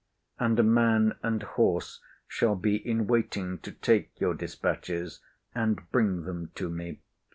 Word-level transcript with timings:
And 0.39 0.57
a 0.59 0.63
man 0.63 1.13
and 1.21 1.43
horse 1.43 2.01
shall 2.27 2.55
be 2.55 2.75
in 2.77 3.05
waiting 3.05 3.59
to 3.59 3.71
take 3.71 4.19
your 4.19 4.33
dispatches 4.33 5.19
and 5.53 5.91
bring 5.91 6.23
them 6.23 6.49
to 6.55 6.71
me. 6.71 7.03